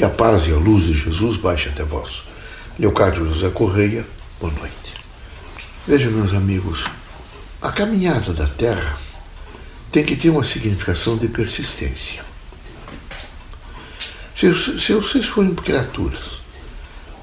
[0.00, 2.24] Que a paz e a luz de Jesus baixe até vós.
[2.78, 4.06] Leocádio José Correia,
[4.40, 4.94] boa noite.
[5.86, 6.86] Vejam, meus amigos,
[7.60, 8.98] a caminhada da Terra
[9.92, 12.24] tem que ter uma significação de persistência.
[14.34, 16.40] Se, se vocês forem criaturas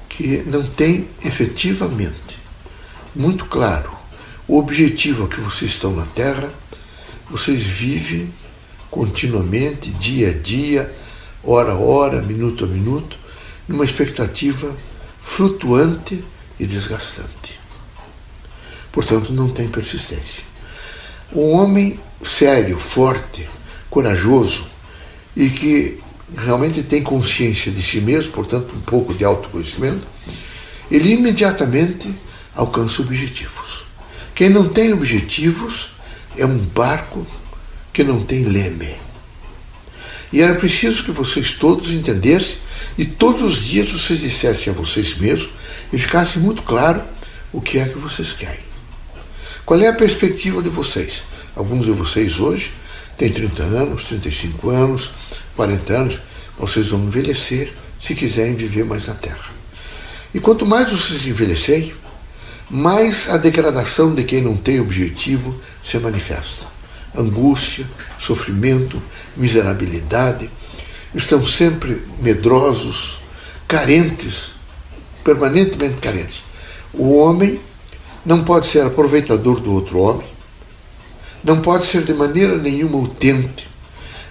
[0.08, 2.38] que não têm efetivamente
[3.12, 3.90] muito claro
[4.46, 6.54] o objetivo a que vocês estão na Terra,
[7.28, 8.32] vocês vivem
[8.88, 10.94] continuamente, dia a dia,
[11.42, 13.18] hora a hora, minuto a minuto,
[13.66, 14.76] numa expectativa
[15.22, 16.24] flutuante
[16.58, 17.60] e desgastante.
[18.90, 20.44] Portanto, não tem persistência.
[21.32, 23.48] Um homem sério, forte,
[23.90, 24.66] corajoso
[25.36, 26.00] e que
[26.36, 30.06] realmente tem consciência de si mesmo, portanto, um pouco de autoconhecimento,
[30.90, 32.12] ele imediatamente
[32.54, 33.86] alcança objetivos.
[34.34, 35.90] Quem não tem objetivos
[36.36, 37.26] é um barco
[37.92, 38.96] que não tem leme.
[40.32, 42.58] E era preciso que vocês todos entendessem
[42.96, 45.50] e todos os dias vocês dissessem a vocês mesmos
[45.92, 47.02] e ficasse muito claro
[47.52, 48.68] o que é que vocês querem.
[49.64, 51.22] Qual é a perspectiva de vocês?
[51.56, 52.72] Alguns de vocês hoje
[53.16, 55.10] têm 30 anos, 35 anos,
[55.56, 56.20] 40 anos,
[56.58, 59.50] vocês vão envelhecer se quiserem viver mais na Terra.
[60.32, 61.94] E quanto mais vocês envelhecerem,
[62.70, 66.77] mais a degradação de quem não tem objetivo se manifesta.
[67.16, 69.02] Angústia, sofrimento,
[69.36, 70.50] miserabilidade,
[71.14, 73.18] estão sempre medrosos,
[73.66, 74.52] carentes,
[75.24, 76.44] permanentemente carentes.
[76.92, 77.60] O homem
[78.24, 80.26] não pode ser aproveitador do outro homem,
[81.42, 83.68] não pode ser de maneira nenhuma utente,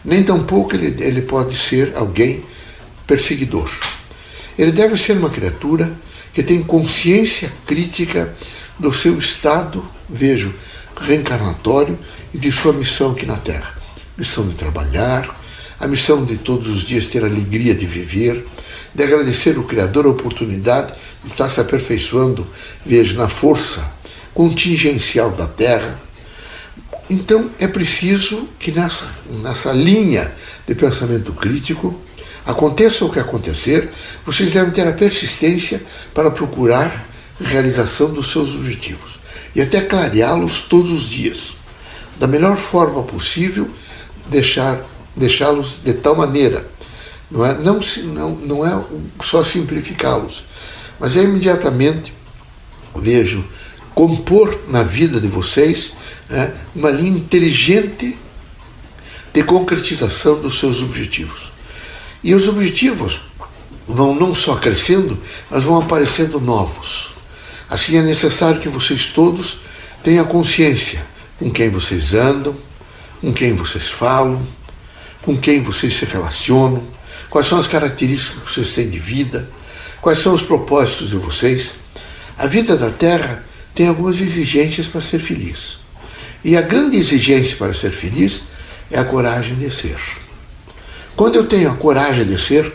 [0.03, 2.43] nem tampouco ele, ele pode ser alguém
[3.05, 3.69] perseguidor.
[4.57, 5.91] Ele deve ser uma criatura
[6.37, 8.31] que tem consciência crítica
[8.77, 10.53] do seu estado, vejo,
[10.95, 11.97] reencarnatório
[12.31, 13.75] e de sua missão aqui na Terra.
[14.15, 15.35] Missão de trabalhar,
[15.79, 18.45] a missão de todos os dias ter alegria de viver,
[18.93, 20.93] de agradecer o Criador a oportunidade
[21.23, 22.45] de estar se aperfeiçoando,
[22.85, 23.91] vejo, na força
[24.31, 25.99] contingencial da Terra.
[27.09, 29.11] Então é preciso que nessa,
[29.41, 30.31] nessa linha
[30.67, 31.99] de pensamento crítico
[32.47, 33.89] Aconteça o que acontecer,
[34.25, 37.05] vocês devem ter a persistência para procurar
[37.41, 39.19] realização dos seus objetivos
[39.53, 41.55] e até clareá-los todos os dias.
[42.17, 43.69] Da melhor forma possível,
[44.29, 44.81] deixar
[45.13, 46.65] deixá-los de tal maneira.
[47.29, 48.81] Não é, não, não, não é
[49.21, 50.45] só simplificá-los,
[50.97, 52.13] mas é imediatamente,
[52.95, 53.43] vejo,
[53.93, 55.91] compor na vida de vocês
[56.29, 58.17] né, uma linha inteligente
[59.33, 61.56] de concretização dos seus objetivos.
[62.27, 63.21] E os objetivos
[63.87, 65.17] vão não só crescendo,
[65.49, 67.13] mas vão aparecendo novos.
[67.69, 69.59] Assim é necessário que vocês todos
[70.03, 71.01] tenham consciência
[71.39, 72.53] com quem vocês andam,
[73.21, 74.45] com quem vocês falam,
[75.21, 76.83] com quem vocês se relacionam,
[77.29, 79.49] quais são as características que vocês têm de vida,
[80.01, 81.75] quais são os propósitos de vocês.
[82.37, 85.79] A vida da Terra tem algumas exigências para ser feliz.
[86.43, 88.41] E a grande exigência para ser feliz
[88.91, 90.26] é a coragem de ser.
[91.17, 92.71] Quando eu tenho a coragem de ser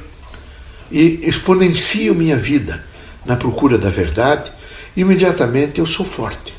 [0.91, 2.85] e exponencio minha vida
[3.25, 4.51] na procura da verdade,
[4.97, 6.53] imediatamente eu sou forte.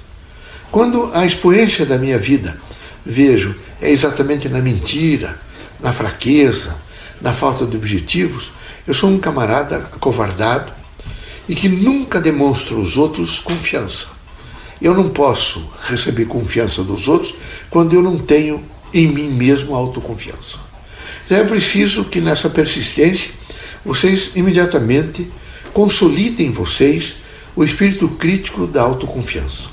[0.72, 2.58] Quando a expoência da minha vida
[3.06, 5.38] vejo é exatamente na mentira,
[5.82, 6.74] na fraqueza,
[7.20, 8.54] na falta de objetivos,
[8.88, 10.72] eu sou um camarada acovardado
[11.50, 14.08] e que nunca demonstra aos outros confiança.
[14.82, 17.36] Eu não posso receber confiança dos outros
[17.70, 18.64] quando eu não tenho
[18.94, 20.72] em mim mesmo autoconfiança.
[21.34, 23.32] Então é preciso que nessa persistência
[23.84, 25.28] vocês imediatamente
[25.74, 27.16] consolidem em vocês
[27.56, 29.70] o espírito crítico da autoconfiança.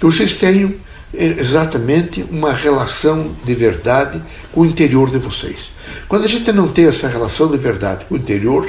[0.00, 0.74] Que vocês tenham
[1.14, 4.20] eh, exatamente uma relação de verdade
[4.50, 5.70] com o interior de vocês.
[6.08, 8.68] Quando a gente não tem essa relação de verdade com o interior,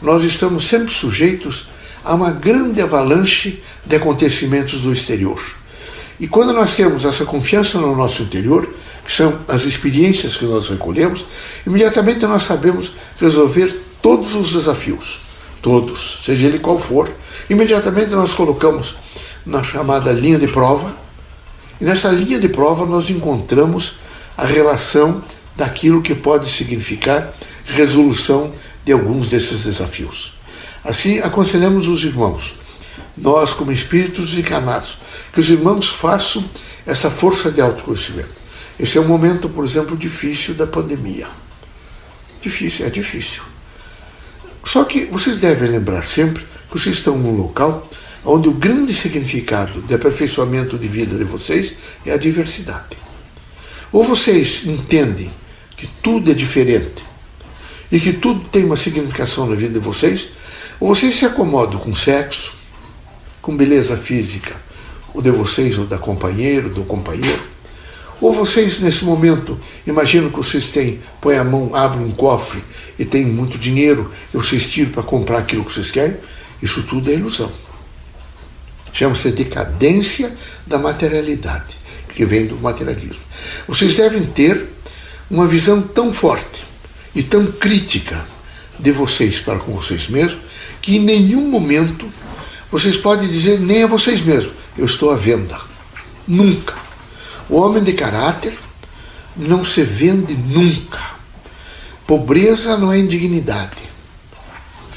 [0.00, 1.66] nós estamos sempre sujeitos
[2.02, 5.38] a uma grande avalanche de acontecimentos do exterior.
[6.18, 8.72] E quando nós temos essa confiança no nosso interior,
[9.04, 11.24] que são as experiências que nós recolhemos,
[11.66, 15.20] imediatamente nós sabemos resolver todos os desafios,
[15.60, 17.12] todos, seja ele qual for.
[17.48, 18.94] Imediatamente nós colocamos
[19.44, 20.96] na chamada linha de prova,
[21.80, 23.94] e nessa linha de prova nós encontramos
[24.36, 25.22] a relação
[25.56, 27.34] daquilo que pode significar
[27.64, 28.52] resolução
[28.84, 30.34] de alguns desses desafios.
[30.84, 32.56] Assim, aconselhamos os irmãos,
[33.16, 34.98] nós como espíritos encarnados,
[35.32, 36.44] que os irmãos façam
[36.86, 38.41] essa força de autoconhecimento.
[38.82, 41.28] Esse é um momento, por exemplo, difícil da pandemia.
[42.40, 43.44] Difícil, é difícil.
[44.64, 47.88] Só que vocês devem lembrar sempre que vocês estão num local
[48.24, 51.72] onde o grande significado de aperfeiçoamento de vida de vocês
[52.04, 52.96] é a diversidade.
[53.92, 55.30] Ou vocês entendem
[55.76, 57.04] que tudo é diferente
[57.90, 60.28] e que tudo tem uma significação na vida de vocês,
[60.80, 62.52] ou vocês se acomodam com sexo,
[63.40, 64.60] com beleza física,
[65.14, 67.51] o de vocês ou da companheira, do companheiro,
[68.22, 72.62] ou vocês, nesse momento, imaginam que vocês têm, põem a mão, abrem um cofre
[72.96, 76.16] e tem muito dinheiro e vocês tiram para comprar aquilo que vocês querem?
[76.62, 77.50] Isso tudo é ilusão.
[78.92, 80.32] Chama-se decadência
[80.64, 81.76] da materialidade,
[82.10, 83.24] que vem do materialismo.
[83.66, 84.68] Vocês devem ter
[85.28, 86.64] uma visão tão forte
[87.16, 88.24] e tão crítica
[88.78, 90.40] de vocês para com vocês mesmos,
[90.80, 92.08] que em nenhum momento
[92.70, 95.58] vocês podem dizer nem a vocês mesmos, eu estou à venda.
[96.28, 96.81] Nunca.
[97.52, 98.58] O homem de caráter
[99.36, 100.98] não se vende nunca.
[102.06, 103.76] Pobreza não é indignidade.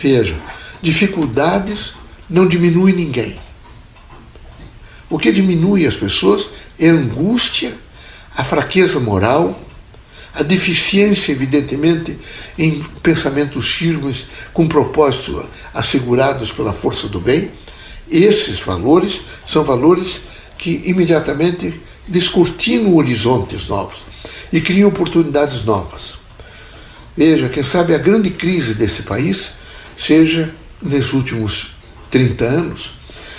[0.01, 0.39] Veja,
[0.81, 1.91] dificuldades
[2.29, 3.37] não diminui ninguém.
[5.09, 6.49] O que diminui as pessoas
[6.79, 7.77] é a angústia,
[8.37, 9.61] a fraqueza moral,
[10.33, 12.17] a deficiência, evidentemente,
[12.57, 17.51] em pensamentos firmes, com propósitos assegurados pela força do bem.
[18.09, 20.21] Esses valores são valores
[20.65, 24.03] que imediatamente descortinam horizontes novos
[24.51, 26.15] e criam oportunidades novas.
[27.15, 29.51] Veja, quem sabe a grande crise desse país
[29.95, 30.51] seja,
[30.81, 31.75] nesses últimos
[32.09, 32.93] 30 anos,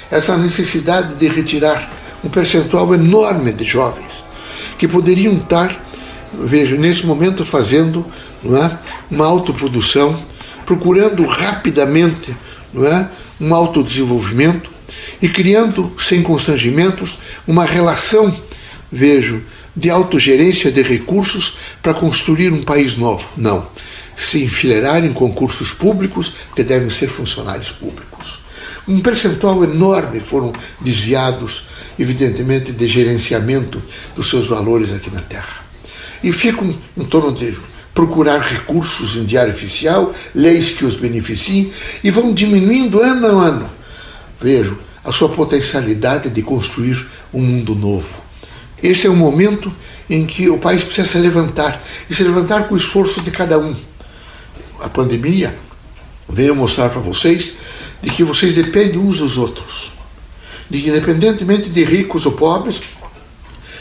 [0.08, 1.93] essa necessidade de retirar
[2.23, 4.25] um percentual enorme de jovens
[4.78, 5.84] que poderiam estar,
[6.32, 8.06] veja, nesse momento fazendo
[8.40, 8.78] não é,
[9.11, 10.17] uma autoprodução,
[10.64, 12.37] procurando rapidamente
[12.73, 14.75] não é, um autodesenvolvimento
[15.21, 18.35] e criando, sem constrangimentos, uma relação
[18.91, 19.43] vejo,
[19.75, 23.29] de autogerência de recursos para construir um país novo.
[23.37, 23.69] Não.
[24.17, 28.41] Se enfileirar em concursos públicos, que devem ser funcionários públicos.
[28.89, 31.65] Um percentual enorme foram desviados,
[31.99, 33.83] evidentemente, de gerenciamento
[34.15, 35.65] dos seus valores aqui na Terra.
[36.23, 37.55] E ficam em torno de
[37.93, 41.71] procurar recursos em diário oficial, leis que os beneficiem,
[42.03, 43.71] e vão diminuindo ano a ano.
[44.41, 48.26] Vejo a sua potencialidade de construir um mundo novo
[48.82, 49.73] esse é o momento
[50.08, 53.58] em que o país precisa se levantar e se levantar com o esforço de cada
[53.58, 53.75] um.
[54.81, 55.56] A pandemia
[56.29, 57.53] veio mostrar para vocês
[58.03, 59.93] de que vocês dependem uns dos outros,
[60.69, 62.81] de que independentemente de ricos ou pobres,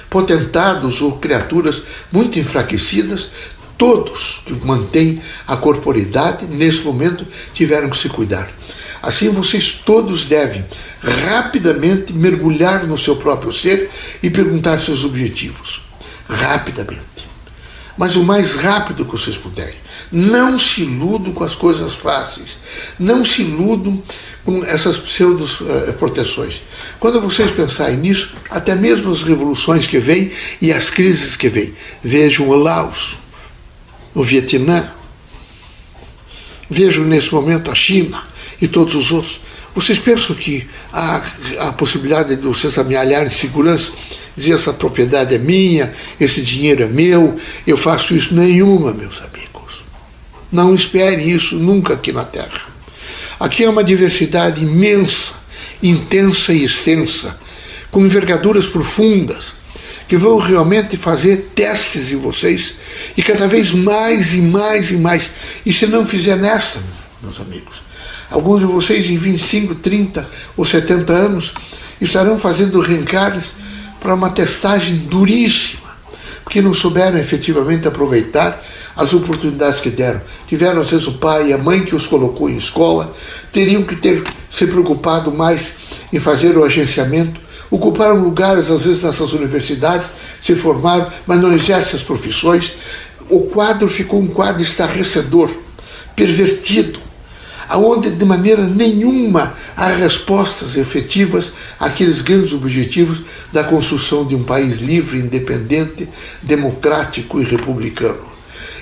[0.10, 3.30] potentados ou criaturas muito enfraquecidas,
[3.78, 8.50] todos que mantêm a corporidade nesse momento tiveram que se cuidar.
[9.02, 10.66] Assim vocês todos devem
[11.02, 13.90] rapidamente mergulhar no seu próprio ser
[14.24, 15.82] e perguntar seus objetivos.
[16.28, 17.06] Rapidamente.
[17.98, 19.76] Mas o mais rápido que vocês puderem.
[20.12, 22.58] Não se iludam com as coisas fáceis.
[23.00, 24.02] Não se iludam
[24.44, 26.62] com essas pseudo-proteções.
[27.00, 30.30] Quando vocês pensarem nisso, até mesmo as revoluções que vêm
[30.62, 31.74] e as crises que vêm.
[32.04, 33.18] Vejam o Laos,
[34.16, 34.92] o Vietnã.
[36.70, 38.24] Vejam nesse momento a China
[38.60, 39.42] e todos os outros.
[39.76, 41.22] Vocês pensam que há
[41.60, 43.92] a possibilidade de vocês amealharem segurança,
[44.36, 47.36] dizer essa propriedade é minha, esse dinheiro é meu,
[47.68, 48.34] eu faço isso?
[48.34, 49.84] Nenhuma, meus amigos.
[50.50, 52.74] Não espere isso nunca aqui na Terra.
[53.38, 55.34] Aqui é uma diversidade imensa,
[55.84, 57.38] intensa e extensa,
[57.92, 59.54] com envergaduras profundas,
[60.08, 65.30] que vão realmente fazer testes em vocês e cada vez mais e mais e mais.
[65.66, 66.80] E se não fizer nessa,
[67.22, 67.84] meus amigos,
[68.30, 71.54] Alguns de vocês em 25, 30 ou 70 anos
[72.02, 73.54] estarão fazendo reencarnes
[74.00, 75.96] para uma testagem duríssima,
[76.44, 78.60] porque não souberam efetivamente aproveitar
[78.96, 80.22] as oportunidades que deram.
[80.48, 83.14] Tiveram, às vezes, o pai e a mãe que os colocou em escola,
[83.52, 85.74] teriam que ter se preocupado mais
[86.12, 91.96] em fazer o agenciamento, ocuparam lugares, às vezes, nessas universidades, se formaram, mas não exercem
[91.96, 92.74] as profissões.
[93.30, 95.50] O quadro ficou um quadro estarrecedor,
[96.16, 97.06] pervertido
[97.68, 104.80] aonde de maneira nenhuma há respostas efetivas àqueles grandes objetivos da construção de um país
[104.80, 106.08] livre, independente,
[106.42, 108.36] democrático e republicano.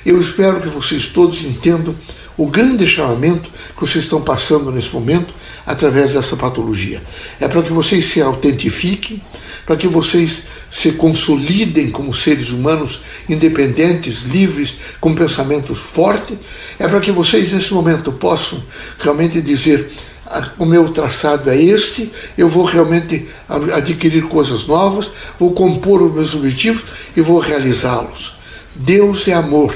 [0.05, 1.95] Eu espero que vocês todos entendam
[2.37, 5.33] o grande chamamento que vocês estão passando nesse momento
[5.65, 7.01] através dessa patologia.
[7.39, 9.21] É para que vocês se autentifiquem,
[9.65, 12.99] para que vocês se consolidem como seres humanos
[13.29, 16.37] independentes, livres, com pensamentos fortes.
[16.79, 18.61] É para que vocês nesse momento possam
[18.99, 19.89] realmente dizer
[20.25, 23.27] ah, o meu traçado é este, eu vou realmente
[23.73, 26.83] adquirir coisas novas, vou compor os meus objetivos
[27.15, 28.35] e vou realizá-los.
[28.75, 29.71] Deus é amor,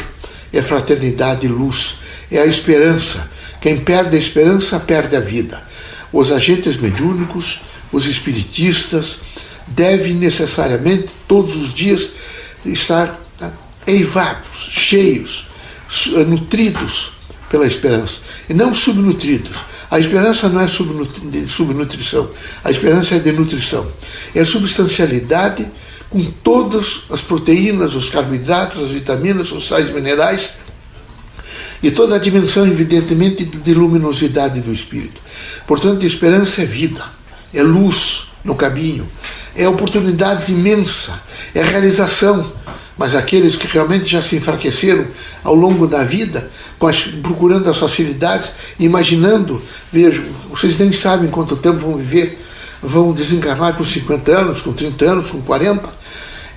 [0.51, 1.97] é fraternidade e luz,
[2.31, 3.29] é a esperança.
[3.61, 5.63] Quem perde a esperança perde a vida.
[6.11, 9.19] Os agentes mediúnicos, os espiritistas,
[9.67, 12.09] devem necessariamente todos os dias
[12.65, 13.19] estar
[13.85, 15.45] eivados, cheios
[16.15, 17.13] eh, nutridos
[17.49, 18.19] pela esperança
[18.49, 19.55] e não subnutridos.
[19.89, 22.29] A esperança não é subnutrição,
[22.63, 23.87] a esperança é de nutrição.
[24.35, 25.65] É substancialidade
[26.09, 30.51] com todas as proteínas, os carboidratos, as vitaminas, os sais minerais
[31.81, 35.21] e toda a dimensão, evidentemente, de luminosidade do espírito.
[35.65, 37.03] Portanto, esperança é vida,
[37.53, 39.07] é luz no caminho,
[39.55, 41.19] é oportunidade imensa,
[41.53, 42.51] é realização.
[42.97, 45.05] Mas aqueles que realmente já se enfraqueceram
[45.43, 46.49] ao longo da vida,
[47.21, 52.39] procurando as facilidades, imaginando, vejam, vocês nem sabem quanto tempo vão viver,
[52.81, 55.87] vão desencarnar com 50 anos, com 30 anos, com 40.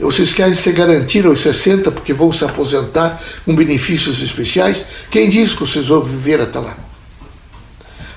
[0.01, 4.83] Vocês querem se garantir aos 60 porque vão se aposentar com benefícios especiais?
[5.11, 6.77] Quem diz que vocês vão viver até lá?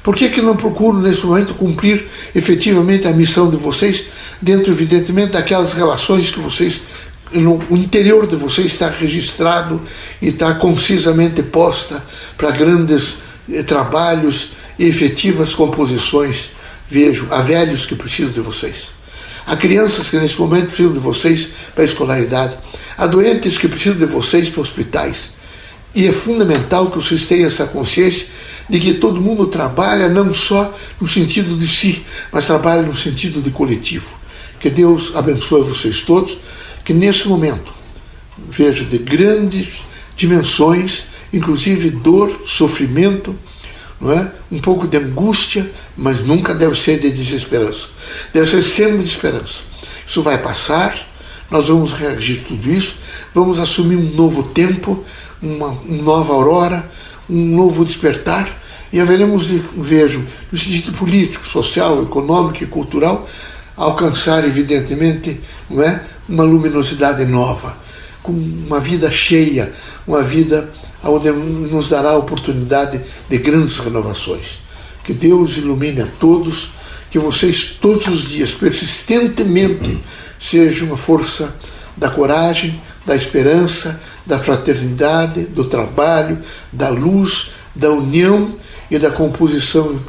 [0.01, 4.03] Por que, que não procuram, nesse momento, cumprir efetivamente a missão de vocês,
[4.41, 6.81] dentro, evidentemente, daquelas relações que vocês,
[7.31, 9.81] no interior de vocês, está registrado
[10.21, 12.03] e está concisamente posta
[12.37, 13.17] para grandes
[13.51, 16.49] eh, trabalhos e efetivas composições?
[16.89, 19.02] Vejo, há velhos que precisam de vocês.
[19.45, 22.57] Há crianças que nesse momento precisam de vocês para a escolaridade.
[22.97, 25.33] Há doentes que precisam de vocês para hospitais.
[25.95, 28.27] E é fundamental que vocês tenham essa consciência
[28.67, 33.41] de que todo mundo trabalha não só no sentido de si, mas trabalha no sentido
[33.41, 34.11] de coletivo.
[34.59, 36.37] Que Deus abençoe vocês todos,
[36.83, 37.71] que nesse momento
[38.49, 39.83] vejo de grandes
[40.15, 43.37] dimensões, inclusive dor, sofrimento,
[44.03, 44.29] não é?
[44.51, 47.87] um pouco de angústia, mas nunca deve ser de desesperança.
[48.33, 49.63] Deve ser sempre de esperança.
[50.05, 50.93] Isso vai passar,
[51.49, 52.97] nós vamos reagir tudo isso,
[53.33, 55.01] vamos assumir um novo tempo,
[55.41, 56.89] uma, uma nova aurora,
[57.29, 63.25] um novo despertar, e haveremos de, vejo, no sentido político, social, econômico e cultural,
[63.77, 66.03] alcançar, evidentemente, não é?
[66.27, 67.77] uma luminosidade nova,
[68.21, 69.71] com uma vida cheia,
[70.05, 70.69] uma vida
[71.03, 74.61] onde nos dará a oportunidade de grandes renovações.
[75.03, 76.71] Que Deus ilumine a todos,
[77.09, 79.99] que vocês todos os dias, persistentemente,
[80.39, 81.53] sejam uma força
[81.95, 86.39] da coragem, da esperança, da fraternidade, do trabalho,
[86.71, 88.55] da luz, da união
[88.89, 89.99] e da composição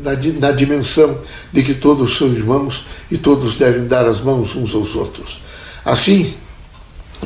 [0.00, 1.18] na, na, dimensão
[1.52, 5.38] de que todos são irmãos e todos devem dar as mãos uns aos outros.
[5.84, 6.34] Assim,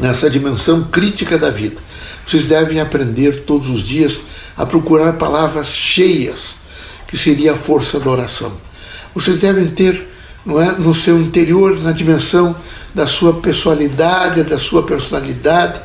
[0.00, 1.80] nessa dimensão crítica da vida,
[2.26, 4.20] vocês devem aprender todos os dias
[4.56, 6.56] a procurar palavras cheias,
[7.06, 8.52] que seria a força da oração.
[9.14, 10.06] Vocês devem ter
[10.44, 12.56] não é, no seu interior, na dimensão
[12.94, 15.80] da sua pessoalidade, da sua personalidade,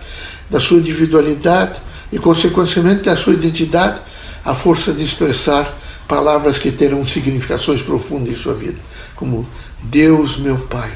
[0.50, 1.81] da sua individualidade
[2.12, 4.01] e, consequentemente, da sua identidade,
[4.45, 8.79] a força de expressar palavras que terão significações profundas em sua vida,
[9.15, 9.48] como
[9.81, 10.93] Deus, meu Pai.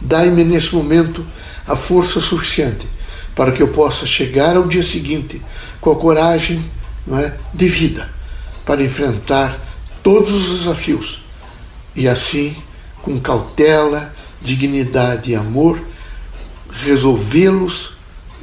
[0.00, 1.26] Dai-me nesse momento
[1.66, 2.86] a força suficiente
[3.34, 5.40] para que eu possa chegar ao dia seguinte
[5.80, 6.62] com a coragem
[7.06, 8.10] não é, de vida
[8.64, 9.58] para enfrentar
[10.02, 11.22] todos os desafios
[11.94, 12.54] e assim,
[13.02, 15.82] com cautela, dignidade e amor,
[16.84, 17.94] resolvê-los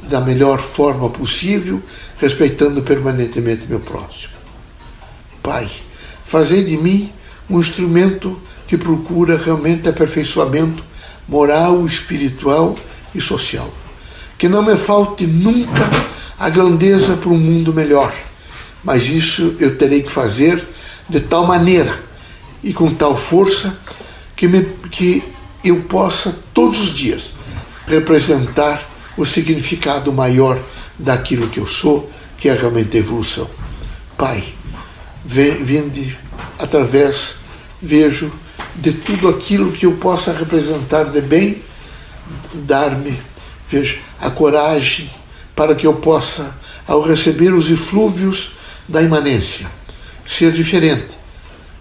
[0.08, 1.80] da melhor forma possível,
[2.18, 4.34] respeitando permanentemente meu próximo.
[5.42, 5.70] Pai,
[6.24, 7.12] fazei de mim
[7.48, 10.82] um instrumento que procura realmente aperfeiçoamento
[11.28, 12.76] moral, espiritual
[13.14, 13.72] e social
[14.38, 15.90] que não me falte nunca
[16.38, 18.12] a grandeza para um mundo melhor.
[18.82, 20.66] Mas isso eu terei que fazer
[21.08, 22.02] de tal maneira
[22.62, 23.76] e com tal força
[24.36, 25.22] que, me, que
[25.62, 27.32] eu possa todos os dias
[27.86, 30.60] representar o significado maior
[30.98, 33.48] daquilo que eu sou, que é realmente a evolução.
[34.18, 34.42] Pai,
[35.24, 36.18] vinde
[36.58, 37.36] através,
[37.80, 38.32] vejo
[38.74, 41.62] de tudo aquilo que eu possa representar de bem,
[42.54, 43.18] dar-me
[43.68, 45.10] veja, a coragem
[45.54, 48.52] para que eu possa, ao receber os eflúvios
[48.88, 49.70] da imanência,
[50.26, 51.08] ser diferente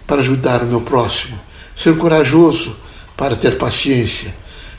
[0.06, 1.40] para ajudar o meu próximo,
[1.76, 2.76] ser corajoso
[3.18, 4.34] para ter paciência,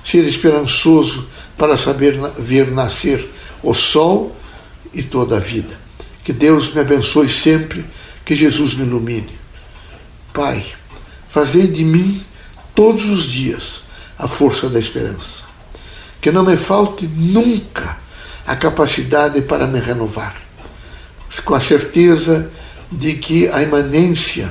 [0.05, 3.27] ser esperançoso para saber ver nascer
[3.63, 4.35] o sol
[4.93, 5.79] e toda a vida.
[6.23, 7.85] Que Deus me abençoe sempre,
[8.25, 9.39] que Jesus me ilumine.
[10.33, 10.65] Pai,
[11.29, 12.21] fazei de mim
[12.75, 13.83] todos os dias
[14.19, 15.54] a força da esperança
[16.25, 17.99] que não me falte nunca
[18.47, 20.35] a capacidade para me renovar,
[21.45, 22.51] com a certeza
[22.91, 24.51] de que a imanência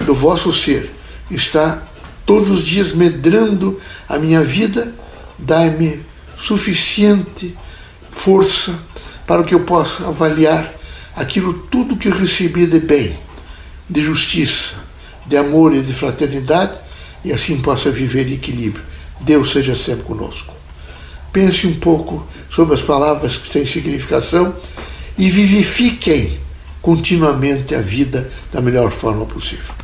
[0.00, 0.92] do vosso ser
[1.30, 1.82] está
[2.26, 4.94] todos os dias medrando a minha vida,
[5.38, 6.04] dai-me
[6.36, 7.56] suficiente
[8.10, 8.78] força
[9.26, 10.70] para que eu possa avaliar
[11.16, 13.18] aquilo tudo que eu recebi de bem,
[13.88, 14.74] de justiça,
[15.24, 16.78] de amor e de fraternidade,
[17.24, 18.84] e assim possa viver em equilíbrio.
[19.22, 20.55] Deus seja sempre conosco
[21.36, 24.56] pense um pouco sobre as palavras que têm significação
[25.18, 26.30] e vivifiquem
[26.80, 29.75] continuamente a vida da melhor forma possível.